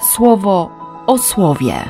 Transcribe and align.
słowo 0.00 0.70
o 1.06 1.18
słowie. 1.18 1.84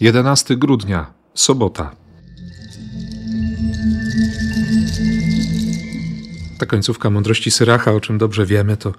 Jedenasty 0.00 0.56
grudnia, 0.56 1.06
sobota. 1.34 1.90
Ta 6.58 6.66
końcówka 6.66 7.10
mądrości 7.10 7.50
Syracha, 7.50 7.92
o 7.92 8.00
czym 8.00 8.18
dobrze 8.18 8.46
wiemy, 8.46 8.76
to, 8.76 8.92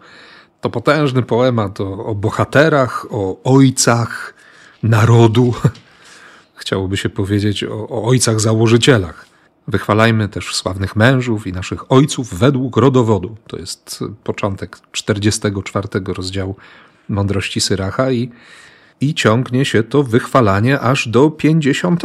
to 0.62 0.70
potężny 0.70 1.24
poemat 1.24 1.82
o, 1.82 2.06
o 2.06 2.16
bohaterach, 2.16 3.06
o 3.10 3.44
ojcach 3.44 4.34
narodu. 4.84 5.54
Chciałoby 6.56 6.98
się 6.98 7.10
powiedzieć 7.10 7.64
o, 7.64 7.88
o 7.90 8.04
ojcach 8.04 8.40
założycielach. 8.40 9.29
Wychwalajmy 9.70 10.30
też 10.30 10.56
sławnych 10.56 10.96
mężów 10.96 11.48
i 11.48 11.54
naszych 11.54 11.92
ojców 11.92 12.34
według 12.34 12.78
rodowodu. 12.78 13.36
To 13.48 13.58
jest 13.58 14.04
początek 14.24 14.78
44 14.92 15.88
rozdziału 16.08 16.56
Mądrości 17.10 17.62
Syracha 17.62 18.12
i, 18.12 18.32
i 19.02 19.14
ciągnie 19.14 19.66
się 19.66 19.84
to 19.84 20.04
wychwalanie 20.04 20.80
aż 20.80 21.08
do 21.08 21.32
50. 21.32 22.04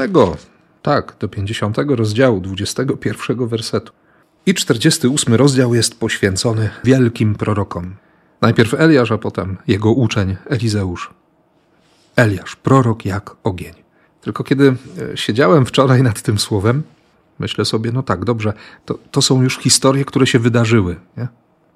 Tak, 0.82 1.16
do 1.20 1.28
50 1.28 1.76
rozdziału, 1.88 2.40
21 2.40 3.48
wersetu. 3.48 3.92
I 4.46 4.54
48 4.54 5.34
rozdział 5.34 5.74
jest 5.74 6.00
poświęcony 6.00 6.70
wielkim 6.84 7.34
prorokom. 7.34 7.94
Najpierw 8.40 8.74
Eliasz, 8.74 9.12
a 9.12 9.18
potem 9.18 9.56
jego 9.66 9.92
uczeń 9.92 10.36
Elizeusz. 10.46 11.10
Eliasz, 12.16 12.56
prorok 12.56 13.04
jak 13.04 13.36
ogień. 13.42 13.74
Tylko 14.20 14.44
kiedy 14.44 14.76
e, 15.12 15.16
siedziałem 15.16 15.66
wczoraj 15.66 16.02
nad 16.02 16.22
tym 16.22 16.38
słowem, 16.38 16.82
myślę 17.38 17.64
sobie, 17.64 17.92
no 17.92 18.02
tak, 18.02 18.24
dobrze, 18.24 18.52
to, 18.84 18.98
to 19.10 19.22
są 19.22 19.42
już 19.42 19.58
historie, 19.58 20.04
które 20.04 20.26
się 20.26 20.38
wydarzyły. 20.38 20.96
Nie? 21.16 21.28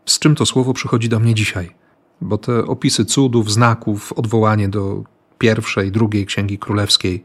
Z 0.07 0.19
czym 0.19 0.35
to 0.35 0.47
słowo 0.47 0.73
przychodzi 0.73 1.09
do 1.09 1.21
mnie 1.21 1.35
dzisiaj? 1.35 1.75
Bo 2.21 2.39
te 2.39 2.65
opisy 2.65 3.05
cudów, 3.05 3.53
znaków, 3.53 4.13
odwołanie 4.13 4.69
do 4.69 5.03
pierwszej, 5.39 5.93
drugiej 5.93 6.27
księgi 6.27 6.59
królewskiej, 6.59 7.25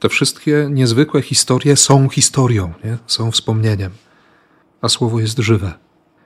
te 0.00 0.08
wszystkie 0.08 0.68
niezwykłe 0.70 1.22
historie 1.22 1.76
są 1.76 2.08
historią, 2.08 2.72
nie? 2.84 2.98
są 3.06 3.30
wspomnieniem, 3.30 3.90
a 4.80 4.88
słowo 4.88 5.20
jest 5.20 5.38
żywe. 5.38 5.72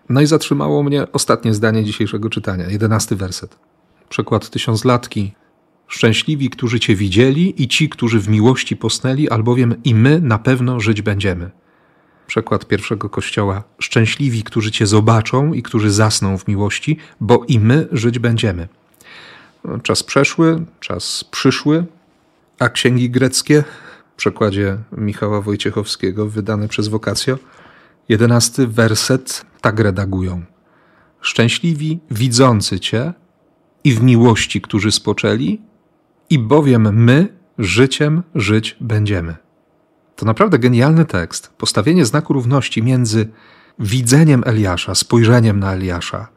No 0.09 0.21
i 0.21 0.27
zatrzymało 0.27 0.83
mnie 0.83 1.13
ostatnie 1.13 1.55
zdanie 1.55 1.85
dzisiejszego 1.85 2.31
czytania, 2.31 2.71
jedenasty 2.71 3.17
werset. 3.17 3.59
Przykład 4.09 4.51
tysiąclatki. 4.51 5.33
Szczęśliwi, 5.93 6.51
którzy 6.51 6.81
Cię 6.81 6.95
widzieli 6.97 7.63
i 7.63 7.69
ci, 7.69 7.89
którzy 7.89 8.21
w 8.21 8.29
miłości 8.29 8.77
posnęli, 8.77 9.29
albowiem 9.29 9.75
i 9.85 9.95
my 9.95 10.21
na 10.21 10.39
pewno 10.39 10.81
żyć 10.81 11.03
będziemy. 11.03 11.51
Przekład 12.27 12.67
pierwszego 12.67 13.09
kościoła. 13.09 13.63
Szczęśliwi, 13.79 14.43
którzy 14.43 14.71
Cię 14.71 14.87
zobaczą 14.87 15.53
i 15.53 15.63
którzy 15.63 15.91
zasną 15.91 16.39
w 16.39 16.49
miłości, 16.49 16.97
bo 17.21 17.45
i 17.49 17.59
my 17.59 17.89
żyć 17.93 18.19
będziemy. 18.19 18.69
Czas 19.83 20.03
przeszły, 20.03 20.65
czas 20.81 21.25
przyszły, 21.25 21.85
a 22.59 22.69
księgi 22.69 23.11
greckie, 23.11 23.65
w 24.13 24.17
przekładzie 24.17 24.79
Michała 24.93 25.41
Wojciechowskiego, 25.41 26.29
wydane 26.29 26.69
przez 26.69 26.89
Wokacjo, 26.89 27.39
jedenasty 28.09 28.67
werset 28.67 29.47
tak 29.61 29.81
redagują. 29.81 30.43
Szczęśliwi, 31.21 32.01
widzący 32.11 32.81
Cię 32.81 33.13
i 33.85 33.93
w 33.93 34.03
miłości, 34.03 34.61
którzy 34.61 34.93
spoczęli, 34.93 35.61
i 36.33 36.39
bowiem 36.39 37.05
my 37.05 37.29
życiem 37.59 38.23
żyć 38.35 38.77
będziemy. 38.81 39.37
To 40.17 40.27
naprawdę 40.27 40.59
genialny 40.59 41.05
tekst. 41.05 41.51
Postawienie 41.59 42.07
znaku 42.07 42.33
równości 42.33 42.83
między 42.83 43.29
widzeniem 43.79 44.43
Eliasza, 44.47 44.95
spojrzeniem 44.95 45.61
na 45.61 45.73
Eliasza, 45.73 46.29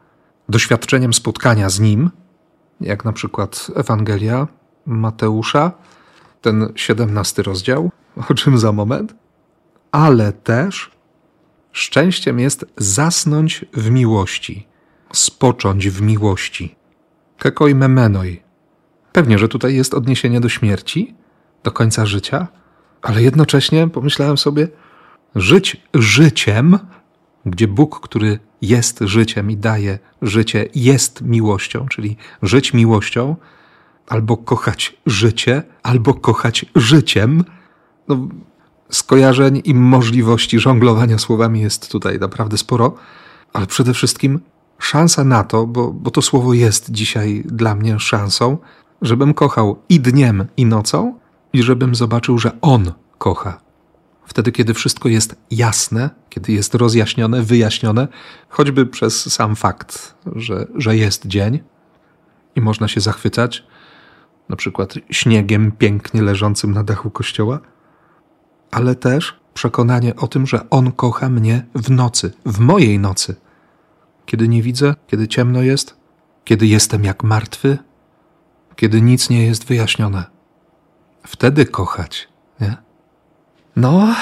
doświadczeniem 0.48 1.14
spotkania 1.14 1.70
z 1.70 1.80
nim, 1.80 2.10
jak 2.80 3.04
na 3.04 3.12
przykład 3.12 3.70
Ewangelia 3.74 4.48
Mateusza, 4.86 5.72
ten 6.40 6.72
siedemnasty 6.74 7.42
rozdział, 7.42 7.90
o 8.30 8.34
czym 8.34 8.58
za 8.58 8.72
moment, 8.72 9.14
ale 9.92 10.32
też 10.32 10.90
szczęściem 11.72 12.38
jest 12.38 12.64
zasnąć 12.76 13.64
w 13.72 13.90
miłości, 13.90 14.66
spocząć 15.12 15.88
w 15.88 16.02
miłości. 16.02 16.76
Kekoi 17.38 17.74
memenoi, 17.74 18.45
Pewnie, 19.16 19.38
że 19.38 19.48
tutaj 19.48 19.74
jest 19.74 19.94
odniesienie 19.94 20.40
do 20.40 20.48
śmierci, 20.48 21.14
do 21.64 21.72
końca 21.72 22.06
życia, 22.06 22.48
ale 23.02 23.22
jednocześnie 23.22 23.88
pomyślałem 23.88 24.38
sobie, 24.38 24.68
żyć 25.34 25.82
życiem, 25.94 26.78
gdzie 27.46 27.68
Bóg, 27.68 28.00
który 28.00 28.38
jest 28.62 28.98
życiem 29.00 29.50
i 29.50 29.56
daje 29.56 29.98
życie, 30.22 30.68
jest 30.74 31.22
miłością, 31.22 31.86
czyli 31.88 32.16
żyć 32.42 32.74
miłością, 32.74 33.36
albo 34.06 34.36
kochać 34.36 34.96
życie, 35.06 35.62
albo 35.82 36.14
kochać 36.14 36.66
życiem. 36.74 37.44
No, 38.08 38.28
skojarzeń 38.90 39.62
i 39.64 39.74
możliwości 39.74 40.58
żonglowania 40.58 41.18
słowami 41.18 41.60
jest 41.60 41.90
tutaj 41.90 42.18
naprawdę 42.18 42.58
sporo, 42.58 42.94
ale 43.52 43.66
przede 43.66 43.94
wszystkim 43.94 44.40
szansa 44.78 45.24
na 45.24 45.44
to, 45.44 45.66
bo, 45.66 45.92
bo 45.92 46.10
to 46.10 46.22
słowo 46.22 46.54
jest 46.54 46.90
dzisiaj 46.90 47.42
dla 47.46 47.74
mnie 47.74 47.98
szansą, 47.98 48.58
żebym 49.02 49.34
kochał 49.34 49.82
i 49.88 50.00
dniem, 50.00 50.44
i 50.56 50.66
nocą, 50.66 51.18
i 51.52 51.62
żebym 51.62 51.94
zobaczył, 51.94 52.38
że 52.38 52.60
On 52.60 52.92
kocha. 53.18 53.60
Wtedy, 54.26 54.52
kiedy 54.52 54.74
wszystko 54.74 55.08
jest 55.08 55.36
jasne, 55.50 56.10
kiedy 56.30 56.52
jest 56.52 56.74
rozjaśnione, 56.74 57.42
wyjaśnione, 57.42 58.08
choćby 58.48 58.86
przez 58.86 59.32
sam 59.32 59.56
fakt, 59.56 60.14
że, 60.36 60.66
że 60.74 60.96
jest 60.96 61.26
dzień 61.26 61.60
i 62.56 62.60
można 62.60 62.88
się 62.88 63.00
zachwycać, 63.00 63.64
na 64.48 64.56
przykład 64.56 64.94
śniegiem 65.10 65.72
pięknie 65.72 66.22
leżącym 66.22 66.72
na 66.72 66.84
dachu 66.84 67.10
kościoła, 67.10 67.60
ale 68.70 68.94
też 68.94 69.40
przekonanie 69.54 70.16
o 70.16 70.28
tym, 70.28 70.46
że 70.46 70.70
On 70.70 70.92
kocha 70.92 71.28
mnie 71.28 71.66
w 71.74 71.90
nocy, 71.90 72.32
w 72.46 72.58
mojej 72.58 72.98
nocy. 72.98 73.36
Kiedy 74.26 74.48
nie 74.48 74.62
widzę, 74.62 74.94
kiedy 75.06 75.28
ciemno 75.28 75.62
jest, 75.62 75.96
kiedy 76.44 76.66
jestem 76.66 77.04
jak 77.04 77.24
martwy, 77.24 77.78
kiedy 78.76 79.02
nic 79.02 79.30
nie 79.30 79.46
jest 79.46 79.64
wyjaśnione. 79.64 80.24
Wtedy 81.26 81.66
kochać, 81.66 82.28
nie? 82.60 82.76
No, 83.76 84.14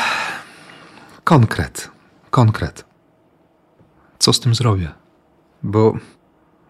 konkret, 1.24 1.90
konkret. 2.30 2.84
Co 4.18 4.32
z 4.32 4.40
tym 4.40 4.54
zrobię? 4.54 4.92
Bo, 5.62 5.94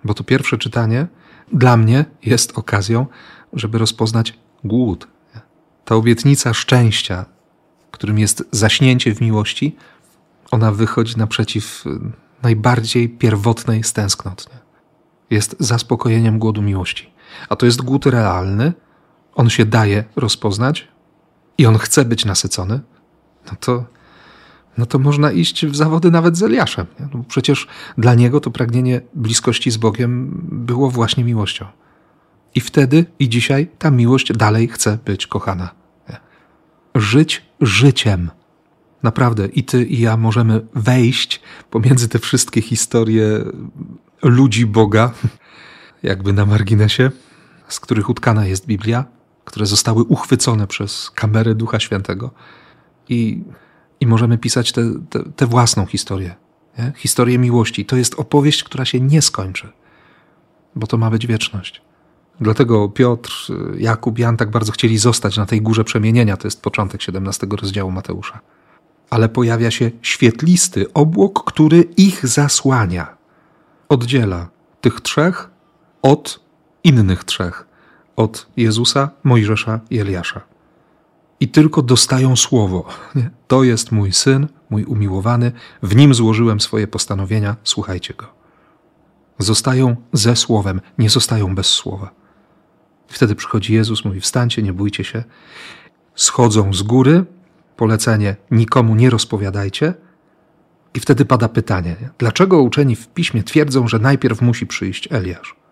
bo 0.05 0.15
to 0.15 0.25
pierwsze 0.25 0.59
czytanie 0.59 1.07
dla 1.53 1.77
mnie 1.77 2.05
jest 2.23 2.59
okazją, 2.59 3.07
żeby 3.53 3.79
rozpoznać 3.79 4.39
głód. 4.65 5.09
Nie? 5.35 5.41
Ta 5.85 5.95
obietnica 5.95 6.55
szczęścia, 6.55 7.25
którym 7.91 8.19
jest 8.19 8.45
zaśnięcie 8.51 9.15
w 9.15 9.21
miłości, 9.21 9.77
ona 10.51 10.73
wychodzi 10.73 11.17
naprzeciw 11.17 11.85
najbardziej 12.43 13.09
pierwotnej 13.09 13.85
z 13.85 13.93
tęsknot. 13.93 14.49
Nie? 14.53 14.59
Jest 15.37 15.57
zaspokojeniem 15.59 16.39
głodu 16.39 16.63
miłości 16.63 17.14
a 17.49 17.57
to 17.57 17.67
jest 17.67 17.83
głód 17.83 18.07
realny, 18.07 18.73
on 19.35 19.51
się 19.51 19.65
daje 19.65 20.05
rozpoznać 20.17 20.89
i 21.59 21.67
on 21.67 21.79
chce 21.79 22.05
być 22.05 22.25
nasycony, 22.25 22.81
no 23.47 23.53
to, 23.61 23.85
no 24.79 24.87
to 24.87 24.99
można 24.99 25.33
iść 25.33 25.67
w 25.67 25.77
zawody 25.77 26.11
nawet 26.11 26.37
z 26.37 26.43
Eliaszem. 26.43 26.87
No 27.15 27.25
przecież 27.29 27.67
dla 27.99 28.15
niego 28.15 28.41
to 28.41 28.51
pragnienie 28.51 29.01
bliskości 29.15 29.71
z 29.71 29.77
Bogiem 29.77 30.41
było 30.53 30.91
właśnie 30.91 31.25
miłością. 31.25 31.67
I 32.55 32.61
wtedy 32.61 33.05
i 33.19 33.29
dzisiaj 33.29 33.69
ta 33.79 33.91
miłość 33.91 34.33
dalej 34.33 34.69
chce 34.69 34.99
być 35.05 35.27
kochana. 35.27 35.71
Żyć 36.95 37.43
życiem. 37.61 38.31
Naprawdę 39.03 39.47
i 39.47 39.65
ty 39.65 39.85
i 39.85 40.01
ja 40.01 40.17
możemy 40.17 40.67
wejść 40.75 41.41
pomiędzy 41.71 42.09
te 42.09 42.19
wszystkie 42.19 42.63
historie 42.63 43.45
ludzi 44.23 44.67
Boga, 44.67 45.13
jakby 46.03 46.33
na 46.33 46.47
marginesie, 46.47 47.11
z 47.69 47.81
których 47.81 48.11
utkana 48.11 48.47
jest 48.47 48.67
Biblia, 48.67 49.05
które 49.45 49.67
zostały 49.67 50.05
uchwycone 50.05 50.67
przez 50.67 51.11
kamerę 51.11 51.55
Ducha 51.55 51.81
Świętego 51.81 52.31
i, 53.09 53.45
i 54.01 54.07
możemy 54.07 54.39
pisać 54.39 54.73
tę 55.37 55.47
własną 55.47 55.87
historię. 55.87 56.35
Nie? 56.79 56.93
Historię 56.97 57.39
miłości. 57.39 57.85
To 57.85 57.97
jest 57.97 58.15
opowieść, 58.15 58.65
która 58.65 58.85
się 58.85 59.01
nie 59.01 59.23
skończy, 59.23 59.73
bo 60.77 60.87
to 60.87 60.99
ma 60.99 61.11
być 61.11 61.27
wieczność. 61.27 61.83
Dlatego 62.41 62.89
Piotr, 62.89 63.53
Jakub, 63.79 64.19
Jan 64.19 64.37
tak 64.37 64.51
bardzo 64.51 64.73
chcieli 64.73 64.99
zostać 64.99 65.37
na 65.37 65.47
tej 65.47 65.63
górze 65.63 65.85
przemienienia. 65.85 66.37
To 66.37 66.47
jest 66.47 66.63
początek 66.63 67.03
17 67.03 67.47
rozdziału 67.51 67.91
Mateusza. 67.91 68.41
Ale 69.11 69.29
pojawia 69.29 69.71
się 69.71 69.91
świetlisty 70.03 70.93
obłok, 70.93 71.45
który 71.45 71.83
ich 71.83 72.27
zasłania. 72.27 73.17
Oddziela 73.89 74.49
tych 74.81 75.01
trzech 75.01 75.51
od 76.03 76.44
innych 76.85 77.25
trzech 77.25 77.67
od 78.17 78.47
Jezusa, 78.57 79.11
Mojżesza 79.25 79.81
i 79.91 79.99
Eliasza. 79.99 80.41
I 81.41 81.49
tylko 81.49 81.83
dostają 81.83 82.37
słowo. 82.37 82.89
To 83.49 83.65
jest 83.65 83.93
mój 83.93 84.13
syn, 84.13 84.49
mój 84.71 84.85
umiłowany, 84.85 85.53
w 85.83 85.97
nim 85.97 86.15
złożyłem 86.15 86.61
swoje 86.61 86.87
postanowienia, 86.87 87.57
słuchajcie 87.65 88.15
go. 88.15 88.27
Zostają 89.39 89.97
ze 90.13 90.37
słowem, 90.37 90.81
nie 90.99 91.11
zostają 91.11 91.55
bez 91.55 91.67
słowa. 91.67 92.11
Wtedy 93.09 93.35
przychodzi 93.35 93.75
Jezus, 93.75 94.05
mówi: 94.05 94.21
Wstańcie, 94.21 94.63
nie 94.63 94.73
bójcie 94.73 95.05
się. 95.05 95.25
Schodzą 96.15 96.73
z 96.73 96.83
góry, 96.83 97.25
polecenie: 97.77 98.37
nikomu 98.51 98.95
nie 98.95 99.11
rozpowiadajcie. 99.11 99.95
I 100.95 101.01
wtedy 101.01 101.25
pada 101.25 101.49
pytanie: 101.49 101.97
dlaczego 102.19 102.63
uczeni 102.63 102.97
w 102.97 103.09
piśmie 103.09 103.43
twierdzą, 103.43 103.89
że 103.89 103.99
najpierw 103.99 104.43
musi 104.43 104.67
przyjść 104.67 105.09
Eliasz? 105.13 105.64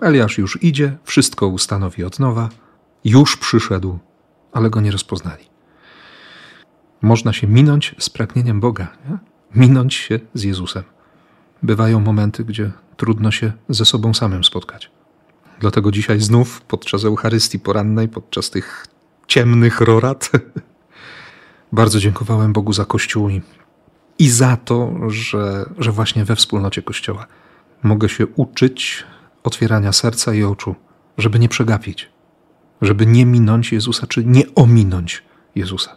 Eliasz 0.00 0.38
już 0.38 0.62
idzie, 0.62 0.96
wszystko 1.04 1.46
ustanowi 1.46 2.04
od 2.04 2.18
nowa, 2.18 2.48
już 3.04 3.36
przyszedł, 3.36 3.98
ale 4.52 4.70
go 4.70 4.80
nie 4.80 4.90
rozpoznali. 4.90 5.44
Można 7.02 7.32
się 7.32 7.46
minąć 7.46 7.94
z 7.98 8.10
pragnieniem 8.10 8.60
Boga, 8.60 8.88
nie? 9.10 9.18
minąć 9.54 9.94
się 9.94 10.20
z 10.34 10.42
Jezusem. 10.42 10.82
Bywają 11.62 12.00
momenty, 12.00 12.44
gdzie 12.44 12.72
trudno 12.96 13.30
się 13.30 13.52
ze 13.68 13.84
sobą 13.84 14.14
samym 14.14 14.44
spotkać. 14.44 14.90
Dlatego 15.60 15.90
dzisiaj 15.92 16.20
znów 16.20 16.60
podczas 16.60 17.04
Eucharystii 17.04 17.58
porannej, 17.58 18.08
podczas 18.08 18.50
tych 18.50 18.86
ciemnych 19.26 19.80
rorat, 19.80 20.30
bardzo 21.72 22.00
dziękowałem 22.00 22.52
Bogu 22.52 22.72
za 22.72 22.84
Kościół 22.84 23.28
i, 23.28 23.42
i 24.18 24.28
za 24.28 24.56
to, 24.56 24.92
że, 25.08 25.70
że 25.78 25.92
właśnie 25.92 26.24
we 26.24 26.36
wspólnocie 26.36 26.82
Kościoła 26.82 27.26
mogę 27.82 28.08
się 28.08 28.26
uczyć 28.26 29.04
otwierania 29.48 29.92
serca 29.92 30.34
i 30.34 30.42
oczu, 30.44 30.74
żeby 31.18 31.38
nie 31.38 31.48
przegapić, 31.48 32.10
żeby 32.82 33.06
nie 33.06 33.26
minąć 33.26 33.72
Jezusa, 33.72 34.06
czy 34.06 34.24
nie 34.24 34.42
ominąć 34.54 35.22
Jezusa, 35.54 35.96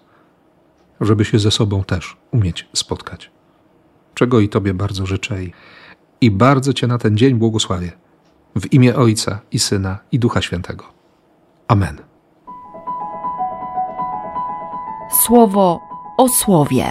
żeby 1.02 1.26
się 1.26 1.40
ze 1.40 1.52
sobą 1.52 1.84
też 1.84 2.18
umieć 2.32 2.68
spotkać. 2.74 3.32
Czego 4.14 4.40
i 4.40 4.50
Tobie 4.50 4.74
bardzo 4.74 5.06
życzę 5.06 5.44
i, 5.44 5.54
i 6.22 6.32
bardzo 6.32 6.74
Cię 6.74 6.88
na 6.88 6.98
ten 6.98 7.18
dzień 7.18 7.34
błogosławię. 7.36 7.92
W 8.56 8.74
imię 8.74 8.96
Ojca 8.96 9.40
i 9.52 9.60
Syna 9.60 10.00
i 10.12 10.20
Ducha 10.20 10.42
Świętego. 10.42 10.86
Amen. 11.68 11.98
Słowo 15.26 15.80
o 16.18 16.30
słowie. 16.30 16.86